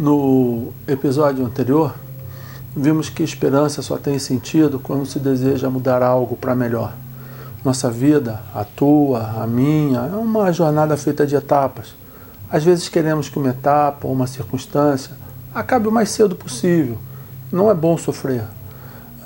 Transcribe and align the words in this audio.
No 0.00 0.72
episódio 0.88 1.44
anterior, 1.44 1.94
vimos 2.74 3.10
que 3.10 3.22
esperança 3.22 3.82
só 3.82 3.98
tem 3.98 4.18
sentido 4.18 4.80
quando 4.80 5.04
se 5.04 5.18
deseja 5.18 5.68
mudar 5.68 6.02
algo 6.02 6.38
para 6.38 6.54
melhor. 6.54 6.94
Nossa 7.62 7.90
vida, 7.90 8.40
a 8.54 8.64
tua, 8.64 9.42
a 9.42 9.46
minha, 9.46 10.08
é 10.10 10.16
uma 10.16 10.50
jornada 10.54 10.96
feita 10.96 11.26
de 11.26 11.36
etapas. 11.36 11.94
Às 12.50 12.64
vezes 12.64 12.88
queremos 12.88 13.28
que 13.28 13.38
uma 13.38 13.50
etapa 13.50 14.06
ou 14.06 14.14
uma 14.14 14.26
circunstância 14.26 15.14
acabe 15.54 15.86
o 15.86 15.92
mais 15.92 16.08
cedo 16.08 16.34
possível. 16.34 16.96
Não 17.52 17.70
é 17.70 17.74
bom 17.74 17.98
sofrer. 17.98 18.44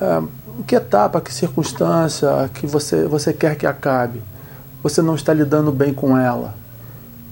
É, 0.00 0.22
que 0.66 0.75
etapa, 0.75 1.20
que 1.20 1.32
circunstância 1.32 2.50
que 2.52 2.66
você, 2.66 3.06
você 3.06 3.32
quer 3.32 3.54
que 3.54 3.64
acabe? 3.64 4.20
Você 4.82 5.00
não 5.00 5.14
está 5.14 5.32
lidando 5.32 5.70
bem 5.70 5.95
com 5.95 6.18
ela. 6.18 6.63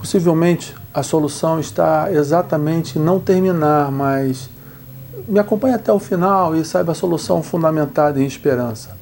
Possivelmente 0.02 0.74
a 0.92 1.00
solução 1.04 1.60
está 1.60 2.10
exatamente 2.10 2.98
não 2.98 3.20
terminar, 3.20 3.92
mas 3.92 4.50
me 5.28 5.38
acompanhe 5.38 5.76
até 5.76 5.92
o 5.92 5.98
final 6.00 6.56
e 6.56 6.64
saiba 6.64 6.90
a 6.90 6.94
solução 6.94 7.40
fundamentada 7.40 8.20
em 8.20 8.26
esperança. 8.26 8.96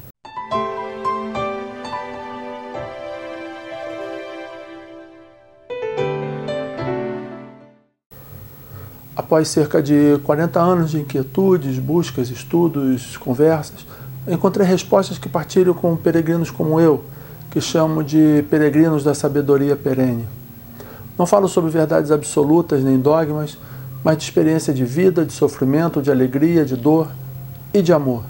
Após 9.15 9.47
cerca 9.47 9.81
de 9.81 10.19
40 10.23 10.59
anos 10.59 10.91
de 10.91 10.99
inquietudes, 10.99 11.79
buscas, 11.79 12.29
estudos, 12.29 13.17
conversas, 13.17 13.87
encontrei 14.27 14.67
respostas 14.67 15.17
que 15.17 15.27
partilho 15.27 15.73
com 15.73 15.97
peregrinos 15.97 16.51
como 16.51 16.79
eu, 16.79 17.03
que 17.49 17.59
chamo 17.59 18.03
de 18.03 18.45
peregrinos 18.51 19.03
da 19.03 19.15
sabedoria 19.15 19.75
perene. 19.75 20.40
Não 21.17 21.25
falo 21.25 21.47
sobre 21.47 21.69
verdades 21.69 22.11
absolutas 22.11 22.83
nem 22.83 22.99
dogmas, 22.99 23.57
mas 24.03 24.17
de 24.17 24.23
experiência 24.23 24.73
de 24.73 24.83
vida, 24.83 25.25
de 25.25 25.33
sofrimento, 25.33 26.01
de 26.01 26.11
alegria, 26.11 26.65
de 26.65 26.75
dor 26.75 27.07
e 27.73 27.81
de 27.81 27.93
amor. 27.93 28.23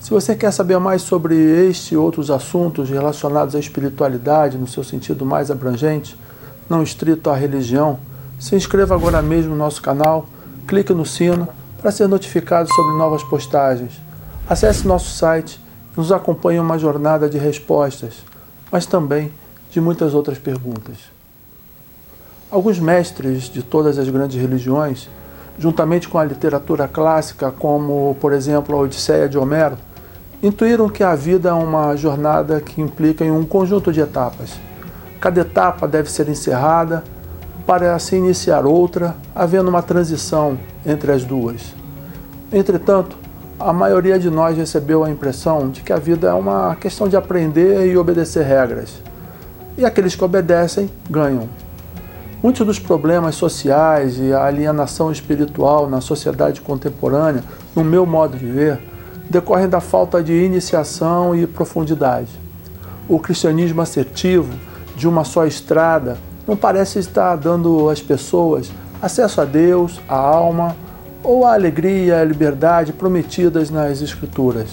Se 0.00 0.10
você 0.10 0.34
quer 0.34 0.52
saber 0.52 0.78
mais 0.78 1.02
sobre 1.02 1.34
este 1.34 1.94
e 1.94 1.96
outros 1.96 2.30
assuntos 2.30 2.90
relacionados 2.90 3.54
à 3.54 3.58
espiritualidade 3.58 4.58
no 4.58 4.66
seu 4.66 4.84
sentido 4.84 5.24
mais 5.24 5.50
abrangente, 5.50 6.14
não 6.68 6.82
estrito 6.82 7.30
à 7.30 7.34
religião, 7.34 7.98
se 8.38 8.54
inscreva 8.54 8.94
agora 8.94 9.22
mesmo 9.22 9.52
no 9.52 9.56
nosso 9.56 9.80
canal, 9.80 10.26
clique 10.66 10.92
no 10.92 11.06
sino 11.06 11.48
para 11.80 11.90
ser 11.90 12.06
notificado 12.06 12.68
sobre 12.74 12.98
novas 12.98 13.22
postagens. 13.22 13.92
Acesse 14.46 14.86
nosso 14.86 15.10
site 15.10 15.58
e 15.94 15.98
nos 15.98 16.12
acompanhe 16.12 16.60
uma 16.60 16.78
jornada 16.78 17.28
de 17.28 17.38
respostas, 17.38 18.24
mas 18.70 18.84
também 18.84 19.32
de 19.70 19.80
muitas 19.80 20.12
outras 20.12 20.38
perguntas. 20.38 21.13
Alguns 22.54 22.78
mestres 22.78 23.50
de 23.50 23.64
todas 23.64 23.98
as 23.98 24.08
grandes 24.08 24.40
religiões, 24.40 25.10
juntamente 25.58 26.08
com 26.08 26.20
a 26.20 26.24
literatura 26.24 26.86
clássica, 26.86 27.50
como, 27.50 28.16
por 28.20 28.32
exemplo, 28.32 28.76
a 28.76 28.78
Odisseia 28.78 29.28
de 29.28 29.36
Homero, 29.36 29.76
intuíram 30.40 30.88
que 30.88 31.02
a 31.02 31.16
vida 31.16 31.48
é 31.48 31.52
uma 31.52 31.96
jornada 31.96 32.60
que 32.60 32.80
implica 32.80 33.24
em 33.24 33.30
um 33.32 33.44
conjunto 33.44 33.92
de 33.92 33.98
etapas. 33.98 34.52
Cada 35.20 35.40
etapa 35.40 35.88
deve 35.88 36.08
ser 36.08 36.28
encerrada 36.28 37.02
para 37.66 37.98
se 37.98 38.14
iniciar 38.14 38.64
outra, 38.64 39.16
havendo 39.34 39.68
uma 39.68 39.82
transição 39.82 40.56
entre 40.86 41.10
as 41.10 41.24
duas. 41.24 41.74
Entretanto, 42.52 43.16
a 43.58 43.72
maioria 43.72 44.16
de 44.16 44.30
nós 44.30 44.56
recebeu 44.56 45.02
a 45.02 45.10
impressão 45.10 45.70
de 45.70 45.80
que 45.80 45.92
a 45.92 45.98
vida 45.98 46.28
é 46.28 46.34
uma 46.34 46.76
questão 46.76 47.08
de 47.08 47.16
aprender 47.16 47.84
e 47.90 47.96
obedecer 47.96 48.44
regras. 48.44 49.02
E 49.76 49.84
aqueles 49.84 50.14
que 50.14 50.22
obedecem 50.22 50.88
ganham. 51.10 51.48
Muitos 52.44 52.66
dos 52.66 52.78
problemas 52.78 53.36
sociais 53.36 54.18
e 54.18 54.30
a 54.30 54.44
alienação 54.44 55.10
espiritual 55.10 55.88
na 55.88 56.02
sociedade 56.02 56.60
contemporânea, 56.60 57.42
no 57.74 57.82
meu 57.82 58.04
modo 58.04 58.36
de 58.36 58.44
ver, 58.44 58.78
decorrem 59.30 59.66
da 59.66 59.80
falta 59.80 60.22
de 60.22 60.34
iniciação 60.34 61.34
e 61.34 61.46
profundidade. 61.46 62.28
O 63.08 63.18
cristianismo 63.18 63.80
assertivo, 63.80 64.52
de 64.94 65.08
uma 65.08 65.24
só 65.24 65.46
estrada, 65.46 66.18
não 66.46 66.54
parece 66.54 66.98
estar 66.98 67.34
dando 67.36 67.88
às 67.88 68.02
pessoas 68.02 68.70
acesso 69.00 69.40
a 69.40 69.46
Deus, 69.46 69.98
a 70.06 70.14
alma 70.14 70.76
ou 71.22 71.46
a 71.46 71.54
alegria 71.54 72.16
e 72.16 72.20
a 72.20 72.24
liberdade 72.24 72.92
prometidas 72.92 73.70
nas 73.70 74.02
Escrituras. 74.02 74.68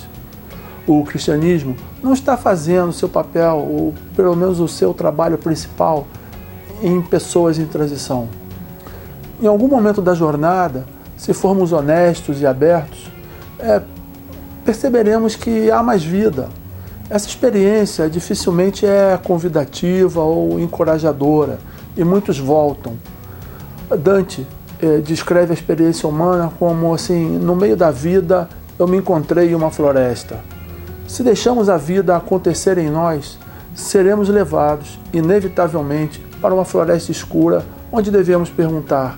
O 0.85 1.05
cristianismo 1.05 1.77
não 2.03 2.11
está 2.11 2.35
fazendo 2.35 2.91
seu 2.91 3.07
papel, 3.07 3.55
ou 3.59 3.93
pelo 4.13 4.35
menos 4.35 4.59
o 4.59 4.67
seu 4.67 4.93
trabalho 4.93 5.37
principal, 5.37 6.05
em 6.81 7.01
pessoas 7.01 7.59
em 7.59 7.65
transição. 7.65 8.27
Em 9.41 9.47
algum 9.47 9.67
momento 9.67 10.01
da 10.01 10.13
jornada, 10.13 10.85
se 11.17 11.33
formos 11.33 11.71
honestos 11.71 12.41
e 12.41 12.47
abertos, 12.47 13.11
é, 13.59 13.81
perceberemos 14.65 15.35
que 15.35 15.69
há 15.69 15.81
mais 15.83 16.03
vida. 16.03 16.49
Essa 17.09 17.27
experiência 17.27 18.09
dificilmente 18.09 18.85
é 18.85 19.19
convidativa 19.21 20.21
ou 20.21 20.59
encorajadora 20.59 21.59
e 21.95 22.03
muitos 22.03 22.39
voltam. 22.39 22.93
Dante 23.99 24.47
é, 24.81 24.97
descreve 24.99 25.51
a 25.51 25.53
experiência 25.53 26.07
humana 26.07 26.51
como 26.57 26.93
assim: 26.93 27.37
no 27.37 27.55
meio 27.55 27.75
da 27.75 27.91
vida 27.91 28.47
eu 28.79 28.87
me 28.87 28.97
encontrei 28.97 29.51
em 29.51 29.55
uma 29.55 29.69
floresta. 29.69 30.39
Se 31.07 31.21
deixamos 31.21 31.67
a 31.67 31.77
vida 31.77 32.15
acontecer 32.15 32.77
em 32.77 32.89
nós, 32.89 33.37
seremos 33.75 34.29
levados, 34.29 34.97
inevitavelmente, 35.13 36.25
para 36.41 36.53
uma 36.53 36.65
floresta 36.65 37.11
escura, 37.11 37.63
onde 37.91 38.09
devemos 38.09 38.49
perguntar: 38.49 39.17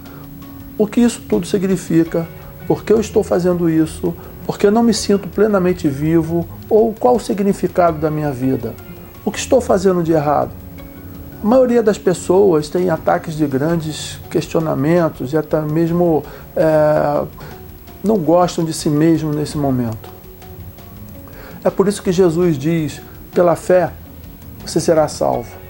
o 0.78 0.86
que 0.86 1.02
isso 1.02 1.22
tudo 1.28 1.48
significa? 1.48 2.28
Por 2.68 2.84
que 2.84 2.92
eu 2.92 3.00
estou 3.00 3.24
fazendo 3.24 3.70
isso? 3.70 4.14
Por 4.46 4.58
que 4.58 4.68
eu 4.68 4.72
não 4.72 4.84
me 4.84 4.94
sinto 4.94 5.28
plenamente 5.28 5.88
vivo? 5.88 6.48
Ou 6.70 6.94
qual 6.94 7.16
o 7.16 7.20
significado 7.20 7.98
da 7.98 8.12
minha 8.12 8.32
vida? 8.32 8.74
O 9.24 9.32
que 9.32 9.40
estou 9.40 9.62
fazendo 9.62 10.04
de 10.04 10.12
errado? 10.12 10.52
A 11.42 11.46
maioria 11.46 11.84
das 11.84 11.98
pessoas 11.98 12.70
tem 12.70 12.90
ataques 12.90 13.36
de 13.36 13.46
grandes 13.46 14.20
questionamentos 14.30 15.34
e 15.34 15.38
até 15.38 15.60
mesmo 15.62 16.24
é, 16.56 17.26
não 18.04 18.18
gostam 18.18 18.64
de 18.64 18.74
si 18.74 18.90
mesmo 18.90 19.32
nesse 19.34 19.58
momento. 19.58 20.10
É 21.64 21.70
por 21.70 21.88
isso 21.88 22.02
que 22.02 22.12
Jesus 22.12 22.58
diz: 22.58 23.02
pela 23.34 23.56
fé 23.56 23.92
você 24.66 24.80
será 24.80 25.08
salvo. 25.08 25.63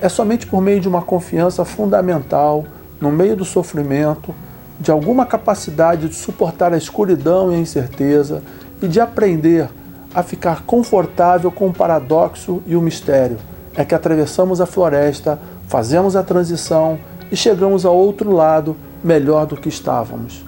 É 0.00 0.08
somente 0.08 0.46
por 0.46 0.62
meio 0.62 0.80
de 0.80 0.88
uma 0.88 1.02
confiança 1.02 1.64
fundamental, 1.64 2.64
no 3.00 3.10
meio 3.12 3.36
do 3.36 3.44
sofrimento, 3.44 4.34
de 4.78 4.90
alguma 4.90 5.26
capacidade 5.26 6.08
de 6.08 6.14
suportar 6.14 6.72
a 6.72 6.78
escuridão 6.78 7.52
e 7.52 7.54
a 7.54 7.58
incerteza 7.58 8.42
e 8.80 8.88
de 8.88 8.98
aprender 8.98 9.68
a 10.14 10.22
ficar 10.22 10.62
confortável 10.62 11.52
com 11.52 11.68
o 11.68 11.72
paradoxo 11.72 12.62
e 12.66 12.74
o 12.74 12.80
mistério, 12.80 13.36
é 13.76 13.84
que 13.84 13.94
atravessamos 13.94 14.60
a 14.60 14.66
floresta, 14.66 15.38
fazemos 15.68 16.16
a 16.16 16.22
transição 16.22 16.98
e 17.30 17.36
chegamos 17.36 17.84
ao 17.84 17.94
outro 17.94 18.32
lado 18.32 18.76
melhor 19.04 19.46
do 19.46 19.56
que 19.56 19.68
estávamos. 19.68 20.44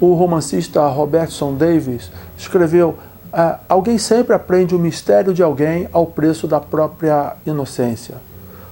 O 0.00 0.12
romancista 0.14 0.86
Robertson 0.88 1.54
Davis 1.54 2.10
escreveu: 2.36 2.96
ah, 3.32 3.60
Alguém 3.68 3.96
sempre 3.96 4.34
aprende 4.34 4.74
o 4.74 4.78
mistério 4.78 5.32
de 5.32 5.42
alguém 5.42 5.88
ao 5.92 6.06
preço 6.06 6.46
da 6.46 6.60
própria 6.60 7.34
inocência. 7.46 8.16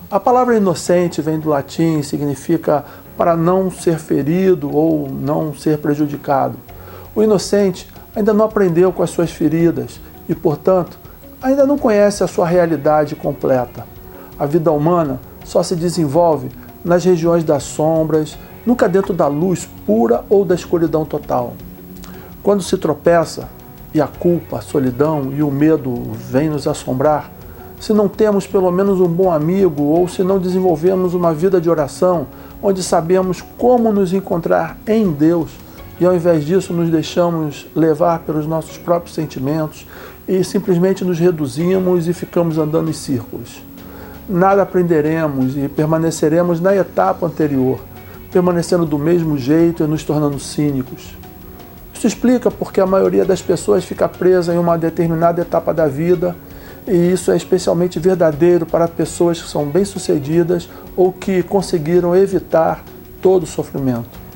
A 0.09 0.21
palavra 0.21 0.57
inocente 0.57 1.21
vem 1.21 1.41
do 1.41 1.49
latim 1.49 1.99
e 1.99 2.05
significa 2.05 2.85
para 3.17 3.37
não 3.37 3.73
ser 3.73 3.99
ferido 3.99 4.73
ou 4.73 5.11
não 5.11 5.53
ser 5.53 5.79
prejudicado. 5.79 6.57
O 7.13 7.25
inocente 7.25 7.89
ainda 8.15 8.33
não 8.33 8.45
aprendeu 8.45 8.93
com 8.93 9.03
as 9.03 9.11
suas 9.11 9.33
feridas 9.33 10.01
e, 10.29 10.35
portanto, 10.35 10.97
ainda 11.43 11.67
não 11.67 11.77
conhece 11.77 12.23
a 12.23 12.29
sua 12.29 12.47
realidade 12.47 13.17
completa. 13.17 13.85
A 14.39 14.47
vida 14.47 14.71
humana 14.71 15.19
só 15.45 15.61
se 15.65 15.75
desenvolve 15.75 16.51
nas 16.85 17.05
regiões 17.05 17.43
das 17.43 17.65
sombras, 17.65 18.39
nunca 18.65 18.89
dentro 18.89 19.13
da 19.13 19.27
luz 19.27 19.69
pura 19.85 20.25
ou 20.31 20.45
da 20.45 20.55
escuridão 20.55 21.05
total. 21.05 21.55
Quando 22.45 22.63
se 22.63 22.79
tropeça 22.79 23.49
e 23.93 24.01
a 24.01 24.07
culpa, 24.07 24.59
a 24.59 24.63
solidão 24.63 25.33
e 25.33 25.43
o 25.43 25.51
medo 25.51 26.13
vêm 26.31 26.49
nos 26.49 26.69
assombrar, 26.69 27.29
se 27.81 27.93
não 27.93 28.09
temos 28.09 28.47
pelo 28.47 28.71
menos 28.71 29.01
um 29.01 29.09
bom 29.09 29.31
amigo 29.31 29.83
ou 29.83 30.09
se 30.09 30.23
não 30.23 30.39
desenvolvemos 30.39 31.15
uma 31.15 31.33
vida 31.33 31.61
de 31.61 31.69
oração 31.69 32.27
onde 32.63 32.83
sabemos 32.83 33.43
como 33.59 33.93
nos 33.93 34.13
encontrar 34.13 34.79
em 34.87 35.11
Deus 35.11 35.51
e 36.01 36.05
ao 36.05 36.15
invés 36.15 36.45
disso 36.45 36.73
nos 36.73 36.91
deixamos 36.91 37.67
levar 37.75 38.21
pelos 38.21 38.47
nossos 38.47 38.77
próprios 38.77 39.15
sentimentos 39.15 39.87
e 40.29 40.43
simplesmente 40.43 41.05
nos 41.05 41.19
reduzimos 41.19 42.09
e 42.09 42.13
ficamos 42.13 42.59
andando 42.59 42.91
em 42.91 42.93
círculos. 42.93 43.63
Nada 44.29 44.63
aprenderemos 44.63 45.57
e 45.57 45.69
permaneceremos 45.69 46.61
na 46.61 46.75
etapa 46.75 47.27
anterior, 47.27 47.79
permanecendo 48.33 48.85
do 48.85 48.99
mesmo 48.99 49.39
jeito 49.39 49.85
e 49.85 49.87
nos 49.87 50.03
tornando 50.03 50.39
cínicos. 50.41 51.15
Isso 51.95 52.07
explica 52.07 52.51
porque 52.51 52.81
a 52.81 52.87
maioria 52.87 53.25
das 53.25 53.41
pessoas 53.41 53.85
fica 53.85 54.09
presa 54.09 54.53
em 54.53 54.59
uma 54.59 54.77
determinada 54.77 55.41
etapa 55.41 55.73
da 55.73 55.87
vida 55.87 56.37
e 56.87 57.13
isso 57.13 57.33
é 57.33 57.37
especialmente 57.37 57.99
verdadeiro 57.99 58.65
para 58.65 58.87
pessoas 58.87 59.43
que 59.43 59.49
são 59.49 59.67
bem-sucedidas 59.67 60.69
ou 60.97 61.13
que 61.13 61.43
conseguiram 61.43 62.15
evitar 62.15 62.85
todo 63.21 63.43
o 63.43 63.47
sofrimento. 63.47 64.27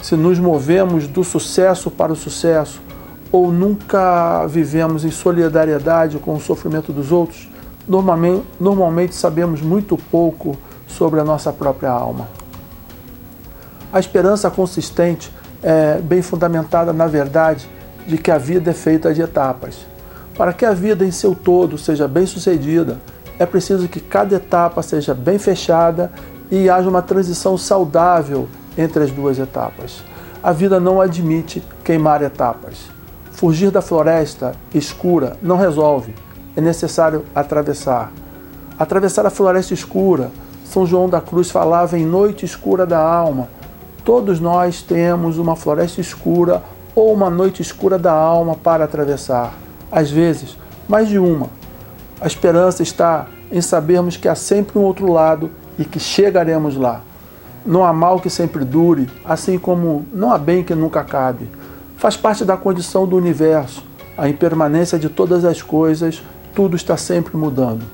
se 0.00 0.14
nos 0.14 0.38
movemos 0.38 1.08
do 1.08 1.24
sucesso 1.24 1.90
para 1.90 2.12
o 2.12 2.16
sucesso 2.16 2.80
ou 3.32 3.50
nunca 3.50 4.46
vivemos 4.46 5.04
em 5.04 5.10
solidariedade 5.10 6.18
com 6.18 6.34
o 6.34 6.40
sofrimento 6.40 6.92
dos 6.92 7.10
outros, 7.10 7.48
normalmente, 7.86 8.46
normalmente 8.60 9.14
sabemos 9.14 9.60
muito 9.60 9.98
pouco 10.10 10.56
sobre 10.86 11.18
a 11.18 11.24
nossa 11.24 11.52
própria 11.52 11.90
alma. 11.90 12.28
A 13.92 13.98
esperança 13.98 14.48
consistente 14.50 15.32
é 15.62 15.98
bem 16.00 16.22
fundamentada 16.22 16.92
na 16.92 17.08
verdade 17.08 17.68
de 18.06 18.16
que 18.16 18.30
a 18.30 18.38
vida 18.38 18.70
é 18.70 18.74
feita 18.74 19.12
de 19.12 19.20
etapas. 19.20 19.84
Para 20.38 20.52
que 20.52 20.64
a 20.64 20.72
vida 20.72 21.04
em 21.04 21.10
seu 21.10 21.34
todo 21.34 21.76
seja 21.76 22.06
bem 22.06 22.24
sucedida, 22.24 23.00
é 23.40 23.44
preciso 23.44 23.88
que 23.88 23.98
cada 23.98 24.36
etapa 24.36 24.80
seja 24.82 25.12
bem 25.12 25.36
fechada 25.36 26.12
e 26.48 26.70
haja 26.70 26.88
uma 26.88 27.02
transição 27.02 27.58
saudável 27.58 28.48
entre 28.76 29.02
as 29.02 29.10
duas 29.10 29.36
etapas. 29.40 30.00
A 30.40 30.52
vida 30.52 30.78
não 30.78 31.00
admite 31.00 31.60
queimar 31.82 32.22
etapas. 32.22 32.88
Fugir 33.32 33.72
da 33.72 33.82
floresta 33.82 34.54
escura 34.72 35.36
não 35.42 35.56
resolve, 35.56 36.14
é 36.54 36.60
necessário 36.60 37.24
atravessar. 37.34 38.12
Atravessar 38.78 39.26
a 39.26 39.30
floresta 39.30 39.74
escura, 39.74 40.30
São 40.64 40.86
João 40.86 41.08
da 41.08 41.20
Cruz 41.20 41.50
falava 41.50 41.98
em 41.98 42.06
noite 42.06 42.46
escura 42.46 42.86
da 42.86 43.00
alma. 43.00 43.48
Todos 44.04 44.38
nós 44.38 44.82
temos 44.82 45.36
uma 45.36 45.56
floresta 45.56 46.00
escura 46.00 46.62
ou 46.94 47.12
uma 47.12 47.28
noite 47.28 47.60
escura 47.60 47.98
da 47.98 48.12
alma 48.12 48.54
para 48.54 48.84
atravessar. 48.84 49.67
Às 49.90 50.10
vezes, 50.10 50.56
mais 50.88 51.08
de 51.08 51.18
uma. 51.18 51.48
A 52.20 52.26
esperança 52.26 52.82
está 52.82 53.26
em 53.50 53.60
sabermos 53.60 54.16
que 54.16 54.28
há 54.28 54.34
sempre 54.34 54.78
um 54.78 54.82
outro 54.82 55.10
lado 55.10 55.50
e 55.78 55.84
que 55.84 55.98
chegaremos 55.98 56.76
lá. 56.76 57.00
Não 57.64 57.84
há 57.84 57.92
mal 57.92 58.20
que 58.20 58.30
sempre 58.30 58.64
dure, 58.64 59.08
assim 59.24 59.58
como 59.58 60.04
não 60.12 60.32
há 60.32 60.38
bem 60.38 60.62
que 60.62 60.74
nunca 60.74 61.00
acabe. 61.00 61.48
Faz 61.96 62.16
parte 62.16 62.44
da 62.44 62.56
condição 62.56 63.06
do 63.06 63.16
universo, 63.16 63.84
a 64.16 64.28
impermanência 64.28 64.98
de 64.98 65.08
todas 65.08 65.44
as 65.44 65.62
coisas, 65.62 66.22
tudo 66.54 66.76
está 66.76 66.96
sempre 66.96 67.36
mudando. 67.36 67.84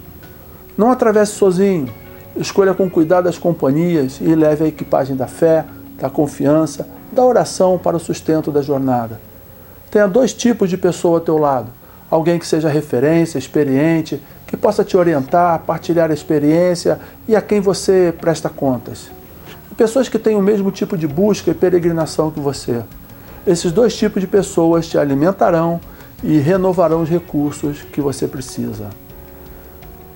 Não 0.77 0.91
atravesse 0.91 1.33
sozinho, 1.33 1.93
escolha 2.37 2.75
com 2.75 2.89
cuidado 2.89 3.29
as 3.29 3.39
companhias 3.39 4.19
e 4.21 4.35
leve 4.35 4.65
a 4.65 4.69
equipagem 4.69 5.17
da 5.17 5.27
fé, 5.27 5.65
da 5.99 6.11
confiança, 6.11 6.89
da 7.13 7.25
oração 7.25 7.79
para 7.79 7.97
o 7.97 8.01
sustento 8.01 8.51
da 8.51 8.61
jornada. 8.61 9.21
Tenha 9.91 10.09
dois 10.09 10.33
tipos 10.33 10.69
de 10.69 10.77
pessoa 10.77 11.19
ao 11.19 11.25
teu 11.25 11.39
lado: 11.39 11.69
alguém 12.15 12.39
que 12.39 12.47
seja 12.47 12.69
referência, 12.69 13.39
experiente, 13.39 14.23
que 14.47 14.57
possa 14.57 14.85
te 14.85 14.97
orientar, 14.97 15.59
partilhar 15.67 16.13
a 16.13 16.15
experiência 16.15 17.01
e 17.27 17.35
a 17.35 17.43
quem 17.43 17.61
você 17.61 18.15
presta 18.21 18.49
contas. 18.49 19.11
Pessoas 19.77 20.09
que 20.09 20.17
têm 20.17 20.37
o 20.37 20.43
mesmo 20.43 20.71
tipo 20.71 20.97
de 20.97 21.09
busca 21.09 21.51
e 21.51 21.55
peregrinação 21.55 22.31
que 22.31 22.39
você. 22.39 22.85
Esses 23.45 23.73
dois 23.73 23.97
tipos 23.97 24.21
de 24.21 24.29
pessoas 24.29 24.87
te 24.87 24.97
alimentarão 24.97 25.81
e 26.23 26.39
renovarão 26.39 27.03
os 27.03 27.09
recursos 27.09 27.83
que 27.83 28.01
você 28.01 28.29
precisa. 28.29 28.91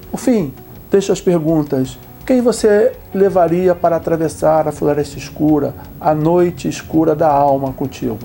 Por 0.09 0.21
fim, 0.21 0.55
deixo 0.93 1.11
as 1.11 1.21
perguntas. 1.21 1.99
Quem 2.25 2.41
você 2.41 2.93
levaria 3.13 3.75
para 3.75 3.97
atravessar 3.97 4.69
a 4.69 4.73
floresta 4.73 5.19
escura, 5.19 5.75
a 6.01 6.15
noite 6.15 6.69
escura 6.69 7.17
da 7.17 7.29
alma 7.29 7.73
contigo? 7.73 8.21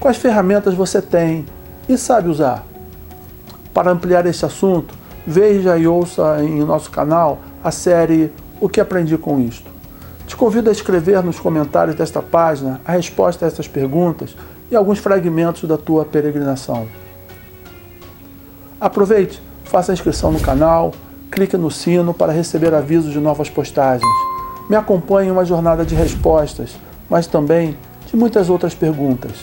Quais 0.00 0.16
ferramentas 0.16 0.72
você 0.72 1.02
tem 1.02 1.44
e 1.86 1.98
sabe 1.98 2.30
usar? 2.30 2.67
Para 3.78 3.92
ampliar 3.92 4.26
esse 4.26 4.44
assunto, 4.44 4.92
veja 5.24 5.78
e 5.78 5.86
ouça 5.86 6.42
em 6.42 6.64
nosso 6.64 6.90
canal 6.90 7.38
a 7.62 7.70
série 7.70 8.32
O 8.60 8.68
que 8.68 8.80
aprendi 8.80 9.16
com 9.16 9.38
isto. 9.38 9.70
Te 10.26 10.34
convido 10.34 10.68
a 10.68 10.72
escrever 10.72 11.22
nos 11.22 11.38
comentários 11.38 11.94
desta 11.94 12.20
página 12.20 12.80
a 12.84 12.90
resposta 12.90 13.44
a 13.44 13.46
essas 13.46 13.68
perguntas 13.68 14.36
e 14.68 14.74
alguns 14.74 14.98
fragmentos 14.98 15.62
da 15.62 15.78
tua 15.78 16.04
peregrinação. 16.04 16.88
Aproveite, 18.80 19.40
faça 19.62 19.92
a 19.92 19.94
inscrição 19.94 20.32
no 20.32 20.40
canal, 20.40 20.92
clique 21.30 21.56
no 21.56 21.70
sino 21.70 22.12
para 22.12 22.32
receber 22.32 22.74
avisos 22.74 23.12
de 23.12 23.20
novas 23.20 23.48
postagens. 23.48 24.10
Me 24.68 24.74
acompanhe 24.74 25.28
em 25.28 25.30
uma 25.30 25.44
jornada 25.44 25.84
de 25.84 25.94
respostas, 25.94 26.76
mas 27.08 27.28
também 27.28 27.78
de 28.08 28.16
muitas 28.16 28.50
outras 28.50 28.74
perguntas. 28.74 29.36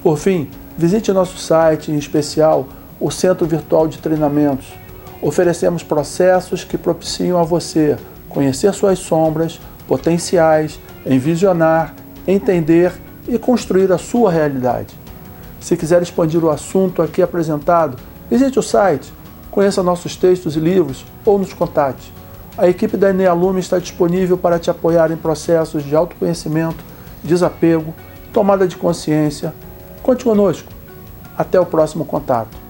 Por 0.00 0.16
fim, 0.16 0.48
visite 0.78 1.10
nosso 1.10 1.38
site, 1.38 1.90
em 1.90 1.98
especial 1.98 2.68
o 3.00 3.10
Centro 3.10 3.46
Virtual 3.46 3.88
de 3.88 3.98
Treinamentos 3.98 4.84
Oferecemos 5.24 5.82
processos 5.82 6.64
que 6.64 6.76
propiciam 6.76 7.38
a 7.38 7.42
você 7.42 7.96
conhecer 8.28 8.74
suas 8.74 8.98
sombras, 8.98 9.58
potenciais, 9.88 10.78
envisionar, 11.06 11.94
entender 12.26 12.92
e 13.26 13.38
construir 13.38 13.90
a 13.90 13.96
sua 13.96 14.30
realidade. 14.30 14.94
Se 15.58 15.78
quiser 15.78 16.02
expandir 16.02 16.44
o 16.44 16.50
assunto 16.50 17.00
aqui 17.00 17.22
apresentado, 17.22 17.96
visite 18.30 18.58
o 18.58 18.62
site, 18.62 19.10
conheça 19.50 19.82
nossos 19.82 20.14
textos 20.14 20.56
e 20.56 20.60
livros 20.60 21.06
ou 21.24 21.38
nos 21.38 21.54
contate. 21.54 22.12
A 22.58 22.68
equipe 22.68 22.94
da 22.98 23.08
Enealume 23.08 23.60
está 23.60 23.78
disponível 23.78 24.36
para 24.36 24.58
te 24.58 24.70
apoiar 24.70 25.10
em 25.10 25.16
processos 25.16 25.82
de 25.82 25.96
autoconhecimento, 25.96 26.84
desapego, 27.22 27.94
tomada 28.30 28.68
de 28.68 28.76
consciência. 28.76 29.54
Conte 30.02 30.22
conosco. 30.22 30.70
Até 31.34 31.58
o 31.58 31.64
próximo 31.64 32.04
contato. 32.04 32.63